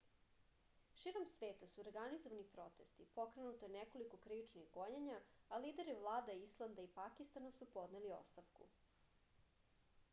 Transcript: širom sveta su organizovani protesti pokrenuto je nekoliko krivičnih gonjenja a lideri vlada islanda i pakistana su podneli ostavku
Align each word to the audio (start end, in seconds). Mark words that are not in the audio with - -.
širom 0.99 1.25
sveta 1.31 1.67
su 1.73 1.81
organizovani 1.81 2.45
protesti 2.53 3.05
pokrenuto 3.17 3.67
je 3.67 3.73
nekoliko 3.75 4.19
krivičnih 4.23 4.71
gonjenja 4.77 5.17
a 5.49 5.59
lideri 5.65 5.95
vlada 5.99 6.37
islanda 6.45 6.85
i 6.87 6.91
pakistana 6.95 7.51
su 7.59 7.67
podneli 7.75 8.15
ostavku 8.17 8.69